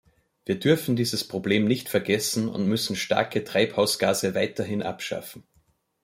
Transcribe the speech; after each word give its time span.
Wir 0.45 0.59
dürfen 0.59 0.95
dieses 0.95 1.23
Problem 1.27 1.65
nicht 1.65 1.87
vergessen 1.87 2.49
und 2.49 2.65
müssen 2.67 2.95
starke 2.95 3.43
Treibhausgase 3.43 4.33
weiterhin 4.33 4.81
abschaffen. 4.81 5.43